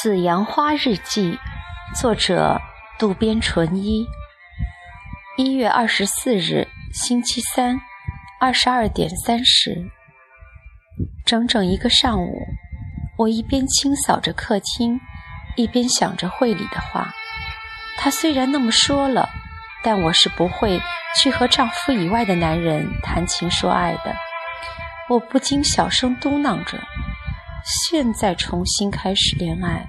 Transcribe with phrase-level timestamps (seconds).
[0.02, 1.38] 《紫阳花日记》，
[2.00, 2.58] 作者
[2.98, 4.06] 渡边淳一。
[5.36, 7.78] 一月二十四日，星期三，
[8.40, 9.90] 二十二点三十。
[11.26, 12.46] 整整一个上午，
[13.18, 14.98] 我一边清扫着客厅，
[15.54, 17.12] 一边想着会里的话。
[17.98, 19.28] 她虽然那么说了，
[19.84, 20.80] 但我是不会
[21.20, 24.16] 去和丈夫以外的男人谈情说爱的。
[25.10, 26.78] 我不禁小声嘟囔着。
[27.64, 29.86] 现在重新开始恋爱。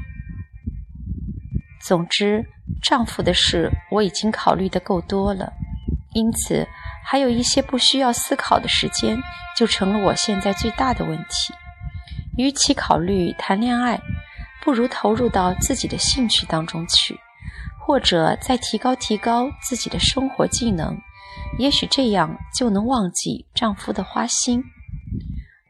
[1.82, 2.46] 总之，
[2.82, 5.52] 丈夫的事我已经考虑的够多了，
[6.14, 6.68] 因此
[7.04, 9.18] 还有一些不需要思考的时间，
[9.58, 11.54] 就成了我现在最大的问题。
[12.38, 14.00] 与其考虑谈恋爱，
[14.64, 17.20] 不如投入到自己的兴趣当中去，
[17.80, 20.98] 或者再提高提高自己的生活技能，
[21.58, 24.64] 也许这样就能忘记丈夫的花心。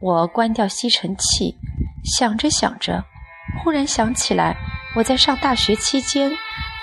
[0.02, 1.56] 我关掉吸尘器。
[2.04, 3.04] 想着想着，
[3.64, 4.56] 忽然想起来，
[4.96, 6.32] 我在上大学期间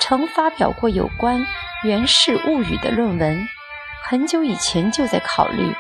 [0.01, 1.41] 曾发表过有关
[1.85, 3.47] 《源氏物语》的论文，
[4.05, 5.75] 很久以前就在考虑，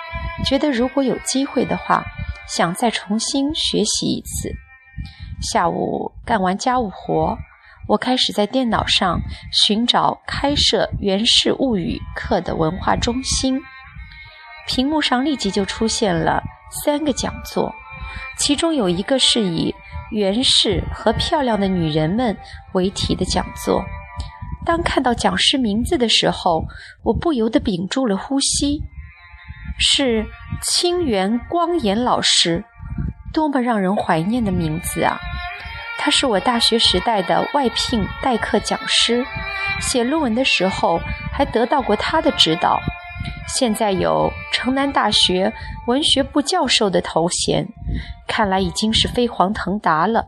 [0.44, 2.04] 觉得如果有机会的话，
[2.48, 4.52] 想再重新学习一次。
[5.40, 7.38] 下午干完家务活，
[7.86, 9.20] 我开始在电脑上
[9.52, 13.60] 寻找开设《源氏物语》课的文化中心，
[14.66, 16.42] 屏幕上立即就出现了
[16.84, 17.72] 三个讲座。
[18.38, 19.74] 其中有一个是以
[20.10, 22.36] “原氏和漂亮的女人们”
[22.74, 23.82] 为题的讲座。
[24.64, 26.64] 当看到讲师名字的时候，
[27.04, 28.82] 我不由得屏住了呼吸。
[29.78, 30.26] 是
[30.60, 32.64] 清源光彦老师，
[33.32, 35.18] 多么让人怀念的名字啊！
[35.98, 39.24] 他是我大学时代的外聘代课讲师，
[39.80, 41.00] 写论文的时候
[41.32, 42.80] 还得到过他的指导。
[43.46, 45.52] 现在有城南大学
[45.86, 47.68] 文学部教授的头衔，
[48.26, 50.26] 看来已经是飞黄腾达了。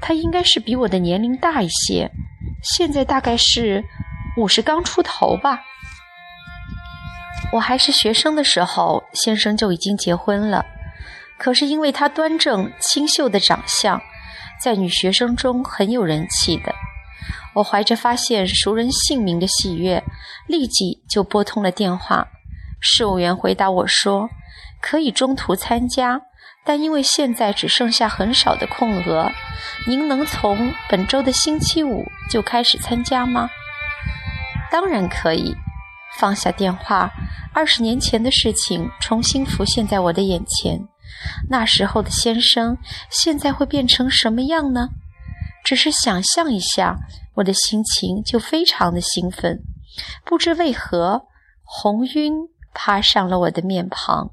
[0.00, 2.10] 他应该是比我的年龄大一些，
[2.62, 3.84] 现在大概是
[4.36, 5.60] 五十刚出头吧。
[7.52, 10.64] 我还是学生的时候，先生就已经结婚了。
[11.38, 14.00] 可是因为他端正清秀的长相，
[14.62, 16.74] 在女学生中很有人气的。
[17.54, 20.02] 我怀着发现熟人姓名的喜悦，
[20.46, 22.28] 立即就拨通了电话。
[22.80, 24.30] 事务员回答我说
[24.80, 26.22] ：“可以中途参加，
[26.70, 29.32] 但因为现在只剩下很少的空额，
[29.88, 33.50] 您能从本周的星期五就开始参加吗
[34.70, 35.56] ？”“当然可以。”
[36.16, 37.10] 放下电话，
[37.52, 40.78] 二十年前的事情重新浮现在我的眼前。
[41.48, 42.78] 那时候的先生，
[43.10, 44.90] 现在会变成什么样呢？
[45.64, 46.94] 只是想象一下，
[47.34, 49.58] 我的心情就非常的兴奋。
[50.24, 51.22] 不知为何，
[51.64, 52.32] 红晕。
[52.72, 54.30] 爬上了我的面庞。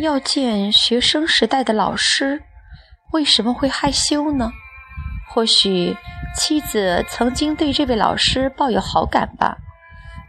[0.00, 2.42] 要见学生时代的老师，
[3.12, 4.52] 为什么会害羞呢？
[5.28, 5.96] 或许
[6.36, 9.56] 妻子曾经对这位老师抱有好感吧。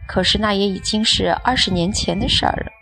[0.06, 2.72] 可是那也已经是二十年前的事儿了。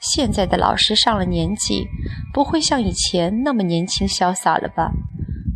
[0.00, 1.86] 现在的老师上了年纪，
[2.32, 4.90] 不会像以前那么年轻潇洒了吧？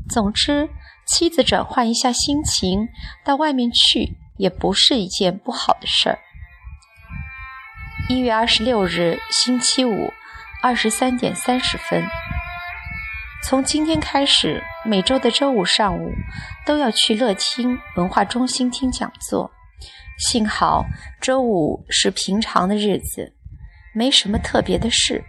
[0.08, 0.68] 总之，
[1.06, 2.88] 妻子转换一下心情，
[3.24, 4.16] 到外面去。
[4.38, 6.18] 也不是一件不好的事儿。
[8.08, 10.12] 一月二十六日，星期五，
[10.60, 12.04] 二十三点三十分。
[13.44, 16.10] 从今天开始，每周的周五上午
[16.66, 19.50] 都要去乐清文化中心听讲座。
[20.18, 20.84] 幸好
[21.20, 23.32] 周五是平常的日子，
[23.94, 25.22] 没什么特别的事。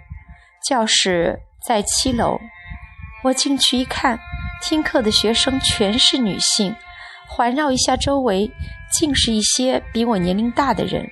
[0.67, 2.39] 教室在七楼，
[3.23, 4.19] 我进去一看，
[4.63, 6.75] 听课的学生全是女性。
[7.27, 8.49] 环绕一下周围，
[8.91, 11.07] 尽是一些比我年龄大的人。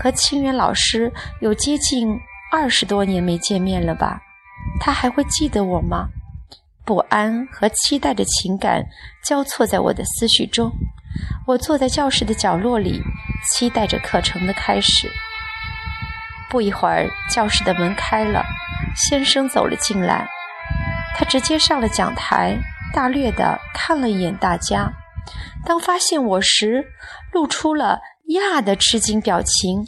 [0.00, 2.18] 和清源老师有接近
[2.54, 4.20] 二十多年没见面了吧？
[4.78, 6.08] 他还会记得我吗？
[6.84, 8.84] 不安和期待的情感
[9.24, 10.70] 交错在我的思绪中。
[11.46, 13.00] 我坐在教室的角落里，
[13.48, 15.10] 期待着课程的开始。
[16.50, 18.44] 不一会儿，教室的门开了，
[18.94, 20.28] 先生走了进来。
[21.16, 22.58] 他直接上了讲台，
[22.92, 24.92] 大略地看了一眼大家。
[25.64, 26.84] 当发现我时，
[27.32, 29.86] 露出了“呀”的吃惊表情，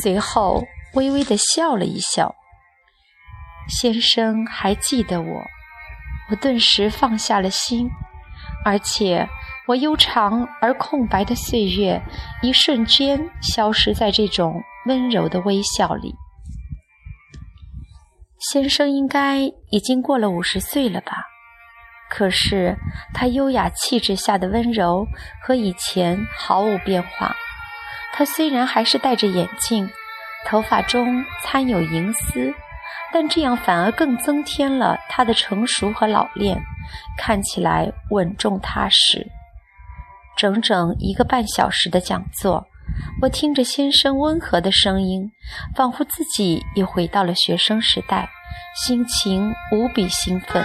[0.00, 0.64] 随后
[0.96, 2.34] 微微的笑了一笑。
[3.68, 5.42] 先生还记得我，
[6.30, 7.88] 我顿时放下了心，
[8.64, 9.28] 而且
[9.68, 12.02] 我悠长而空白的岁月，
[12.42, 16.14] 一瞬间消失在这种温柔的微笑里。
[18.50, 19.40] 先生应该
[19.70, 21.24] 已经过了五十岁了吧？
[22.08, 22.76] 可是，
[23.12, 25.08] 他优雅气质下的温柔
[25.42, 27.34] 和以前毫无变化。
[28.12, 29.90] 他虽然还是戴着眼镜，
[30.46, 32.54] 头发中掺有银丝，
[33.12, 36.62] 但这样反而更增添了他的成熟和老练，
[37.18, 39.26] 看起来稳重踏实。
[40.36, 42.66] 整整一个半小时的讲座，
[43.22, 45.32] 我听着先生温和的声音，
[45.74, 48.28] 仿佛自己也回到了学生时代，
[48.84, 50.64] 心情无比兴奋。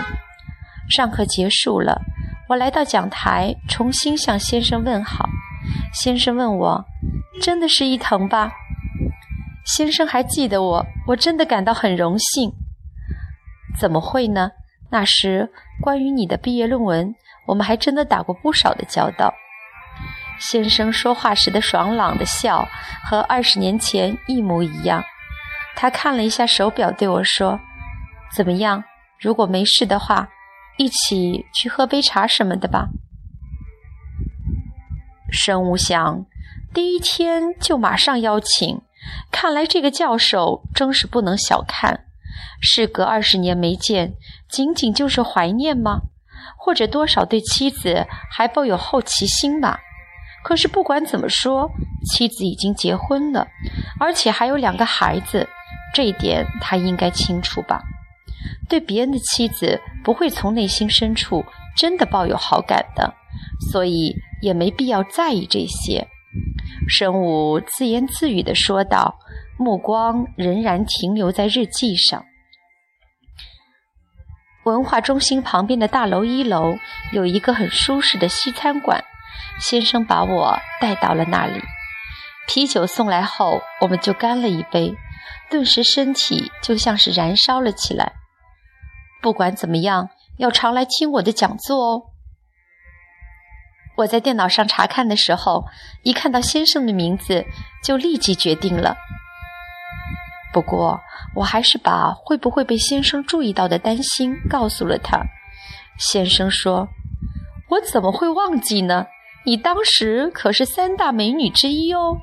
[0.89, 2.01] 上课结束了，
[2.49, 5.27] 我来到讲台，重新向先生问好。
[5.93, 6.85] 先生问我
[7.41, 8.51] ：“真的是伊藤吧？”
[9.75, 12.51] 先生还记得我，我真的感到很荣幸。
[13.79, 14.51] 怎么会呢？
[14.89, 15.49] 那时
[15.81, 17.15] 关于你的毕业论文，
[17.47, 19.33] 我们还真的打过不少的交道。
[20.39, 22.67] 先生说话时的爽朗的笑
[23.05, 25.01] 和二十年前一模一样。
[25.73, 27.57] 他看了一下手表，对我说
[28.35, 28.83] ：“怎么样？
[29.21, 30.27] 如果没事的话，
[30.77, 32.89] 一起去喝杯茶什么的吧。”
[35.31, 36.25] 申无想，
[36.73, 38.81] 第一天就马上邀请，
[39.31, 42.05] 看来这个教授真是不能小看。
[42.61, 44.13] 事隔二十年没见，
[44.47, 46.01] 仅仅就是怀念吗？
[46.57, 49.79] 或者多少对妻子还抱有好奇心吧？
[50.43, 51.69] 可是不管怎么说，
[52.11, 53.47] 妻子已经结婚了，
[53.99, 55.47] 而且还有两个孩子，
[55.93, 57.81] 这一点他应该清楚吧？
[58.69, 61.43] 对别人的妻子不会从内心深处
[61.75, 63.13] 真的抱有好感的，
[63.71, 66.07] 所以也没必要在意这些。
[66.87, 69.19] 神武自言自语地说道，
[69.57, 72.25] 目光仍然停留在日记上。
[74.63, 76.77] 文化中心旁边的大楼一楼
[77.11, 79.03] 有一个很舒适的西餐馆。
[79.59, 81.61] 先生把我带到了那里，
[82.47, 84.95] 啤酒送来后，我们就干了一杯，
[85.49, 88.13] 顿时身体就像是燃烧了起来。
[89.21, 92.03] 不管怎么样，要常来听我的讲座哦。
[93.95, 95.65] 我在电脑上查看的时候，
[96.03, 97.45] 一看到先生的名字，
[97.83, 98.95] 就立即决定了。
[100.53, 100.99] 不过，
[101.35, 105.21] 我还是把会不会被先生注意到的担心告诉了他。
[105.97, 106.87] 先生说
[107.69, 109.05] ：“我怎么会忘记呢？”
[109.45, 112.17] 你当时可是三大美女之一哦，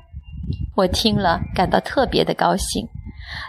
[0.75, 2.87] 我听了感到特别的高兴。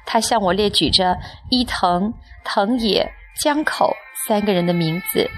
[0.05, 1.17] 他向我列举着
[1.51, 2.13] 伊藤、
[2.45, 3.95] 藤野、江口
[4.27, 5.31] 三个人的名字，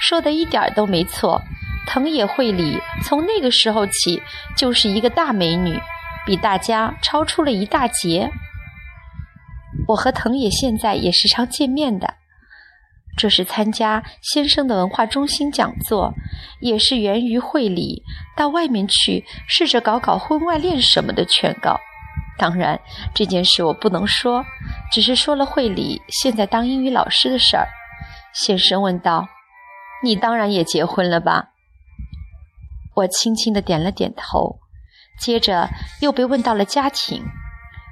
[0.00, 1.42] 说的一点都没错。
[1.86, 4.22] 藤野惠里从那个时候起
[4.56, 5.78] 就是一个大美女，
[6.24, 8.30] 比大家超出了一大截。
[9.88, 12.14] 我和藤野现在也时常见面的。
[13.14, 16.14] 这是参加先生的文化中心讲座，
[16.60, 18.02] 也是源于会里
[18.36, 21.78] 到外面去试着搞搞婚外恋什么的劝告。
[22.38, 22.80] 当然，
[23.14, 24.42] 这件事我不能说，
[24.90, 27.68] 只是说了会里现在当英语老师的事儿。
[28.32, 29.28] 先生问道
[30.02, 31.50] ：“你当然也结婚了吧？”
[32.94, 34.58] 我轻轻的点了点头。
[35.20, 35.68] 接着
[36.00, 37.24] 又被问到了家庭，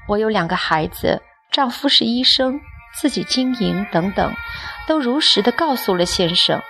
[0.08, 2.60] 我有两个孩子，丈夫是医生。
[2.92, 4.34] 自己经营等等，
[4.88, 6.60] 都如实的告诉了先生。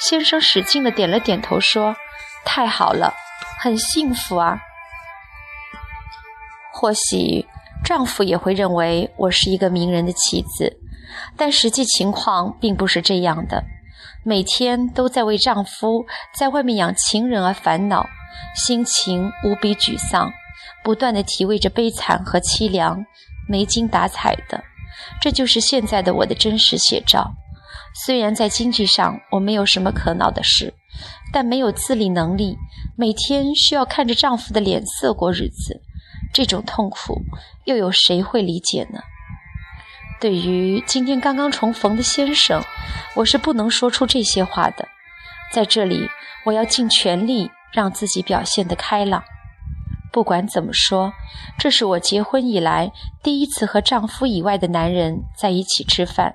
[0.00, 1.94] 先生使劲的点了点头，说
[2.42, 3.12] ：“太好了，
[3.60, 4.58] 很幸福啊。”
[6.72, 7.46] 或许
[7.84, 10.80] 丈夫也会认为我是一个名人的妻子，
[11.36, 13.62] 但实际情况并不是这样的。
[14.24, 16.04] 每天都在为丈夫
[16.34, 18.06] 在外面养情人而烦恼，
[18.54, 20.32] 心情无比沮丧，
[20.82, 23.04] 不断的体味着悲惨和凄凉，
[23.48, 24.62] 没精打采的。
[25.20, 27.32] 这就是现在的我的真实写照。
[28.04, 30.74] 虽然在经济上我没有什么可恼的事，
[31.32, 32.56] 但没有自理能力，
[32.96, 35.80] 每天需要看着丈夫的脸色过日子，
[36.32, 37.20] 这种痛苦
[37.64, 39.00] 又有谁会理解呢？
[40.20, 42.60] 对于今天刚刚重逢的先生，
[43.14, 44.88] 我是不能说出这些话的。
[45.52, 46.08] 在这里，
[46.44, 49.22] 我要尽全力让自己表现得开朗。
[50.10, 51.12] 不管怎么说，
[51.58, 52.90] 这是我结婚以来
[53.22, 56.34] 第一次和丈夫以外的男人在一起吃饭。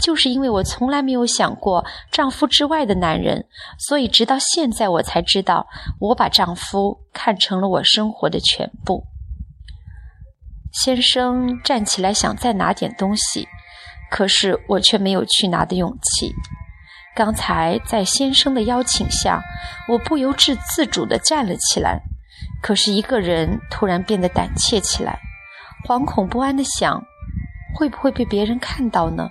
[0.00, 3.44] 就是因为我从来没有想过丈夫之外的男人，
[3.78, 5.66] 所以直到现在我才知道，
[5.98, 9.04] 我把丈夫看成了我生活的全部。
[10.72, 13.48] 先生站起来想再拿点东西，
[14.10, 16.32] 可是我却没有去拿的勇气。
[17.14, 19.42] 刚才在先生的邀请下，
[19.88, 22.00] 我不由自自主地站了起来。
[22.62, 25.18] 可是，一个人突然变得胆怯起来，
[25.88, 27.02] 惶恐不安地想：
[27.74, 29.30] 会不会被别人看到呢？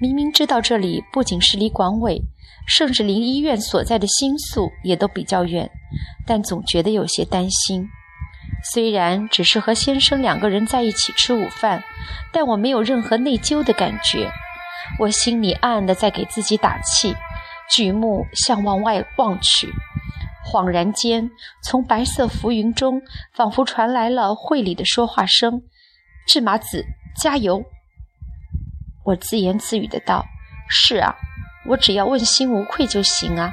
[0.00, 2.20] 明明知道这里不仅是离广委，
[2.66, 5.70] 甚至离医院所在的新宿也都比较远，
[6.26, 7.88] 但总觉得有些担心。
[8.62, 11.82] 虽然只是和先生两个人在一起吃午饭，
[12.32, 14.30] 但我没有任何内疚的感觉。
[14.98, 17.14] 我心里暗暗地在给自己打气，
[17.70, 19.72] 举目向往外望去。
[20.44, 21.30] 恍然间，
[21.62, 23.00] 从白色浮云中
[23.32, 25.62] 仿佛传来了会里的说话声
[26.26, 26.84] ：“志麻子，
[27.20, 27.62] 加油！”
[29.04, 30.24] 我自言自语的道
[30.68, 31.14] ：“是啊，
[31.66, 33.52] 我只要问心无愧就行啊。”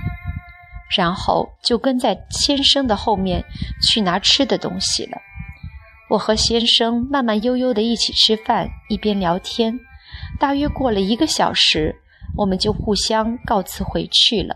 [0.96, 3.44] 然后就跟在先生的后面
[3.82, 5.18] 去拿吃的东西了。
[6.10, 9.78] 我和先生慢慢悠悠的一起吃饭，一边聊天。
[10.40, 11.94] 大约过了一个小时，
[12.38, 14.56] 我们就互相告辞回去了。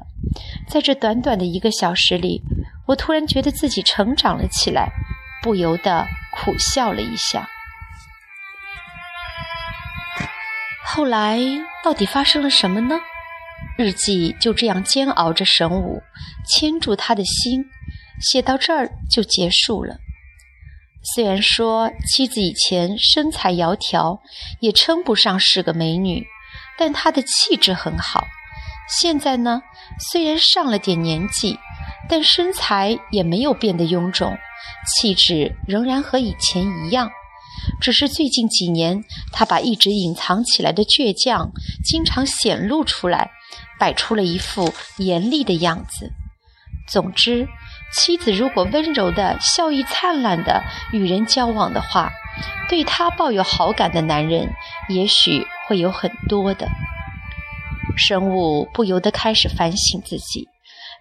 [0.67, 2.41] 在这短短的一个小时里，
[2.87, 4.89] 我突然觉得自己成长了起来，
[5.43, 7.49] 不由得苦笑了一下。
[10.83, 11.39] 后来
[11.83, 12.99] 到底发生了什么呢？
[13.77, 16.01] 日记就这样煎熬着神武，
[16.47, 17.65] 牵住他的心，
[18.19, 19.97] 写到这儿就结束了。
[21.15, 24.19] 虽然说妻子以前身材窈窕，
[24.59, 26.27] 也称不上是个美女，
[26.77, 28.27] 但她的气质很好。
[28.87, 29.61] 现在呢，
[30.11, 31.57] 虽然上了点年纪，
[32.07, 34.37] 但身材也没有变得臃肿，
[34.93, 37.09] 气质仍然和以前一样。
[37.79, 41.51] 只是最近几年，她把一直隐藏起来的倔强
[41.83, 43.31] 经常显露出来，
[43.81, 46.11] 摆出了一副严厉的样子。
[46.87, 47.47] 总之。
[47.93, 52.09] 妻子如果温柔的、笑意灿烂的与人交往的话，
[52.69, 54.47] 对他抱有好感的男人
[54.87, 56.69] 也许会有很多的。
[57.97, 60.47] 生物不由得开始反省自己，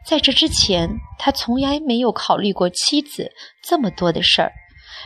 [0.04, 3.30] 在这之前，他从来没有考虑过妻子
[3.62, 4.50] 这么多的事儿，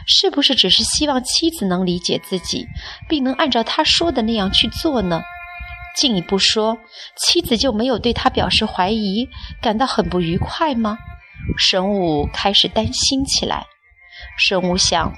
[0.06, 2.66] 是不是只是希望妻子能理解自己，
[3.10, 5.20] 并能按照他说的那样去做呢？
[5.94, 6.78] 进一步说，
[7.16, 9.28] 妻子就没有对他表示怀疑，
[9.62, 10.98] 感到很不愉快吗？
[11.56, 13.66] 神武开始担心起来。
[14.36, 15.12] 神武想，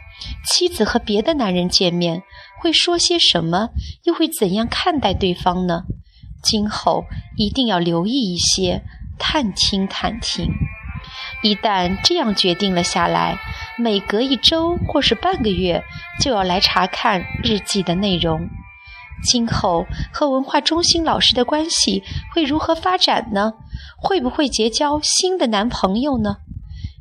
[0.45, 2.23] 妻子和别的男人见面
[2.61, 3.71] 会说些什么，
[4.05, 5.83] 又会怎样看待对方呢？
[6.43, 7.05] 今后
[7.37, 8.83] 一定要留意一些，
[9.19, 10.49] 探听探听。
[11.43, 13.39] 一旦这样决定了下来，
[13.79, 15.83] 每隔一周或是半个月
[16.21, 18.49] 就要来查看日记的内容。
[19.23, 22.03] 今后和文化中心老师的关系
[22.35, 23.53] 会如何发展呢？
[23.97, 26.37] 会不会结交新的男朋友呢？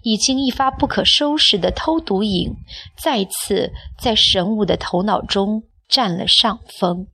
[0.03, 2.55] 已经一发不可收拾的偷毒瘾，
[2.95, 7.07] 再次在神武的头脑中占了上风。